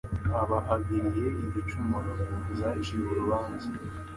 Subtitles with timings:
[0.41, 2.11] Aba ahagiriye igicumuro.
[2.57, 3.67] Zaciwe urubanza